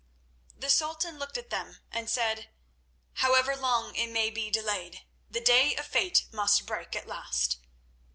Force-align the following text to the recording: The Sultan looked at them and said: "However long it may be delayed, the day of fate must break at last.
The 0.57 0.71
Sultan 0.71 1.19
looked 1.19 1.37
at 1.37 1.51
them 1.51 1.77
and 1.91 2.09
said: 2.09 2.49
"However 3.21 3.55
long 3.55 3.93
it 3.95 4.09
may 4.09 4.31
be 4.31 4.49
delayed, 4.49 5.01
the 5.29 5.41
day 5.41 5.75
of 5.75 5.85
fate 5.85 6.25
must 6.31 6.65
break 6.65 6.95
at 6.95 7.05
last. 7.07 7.57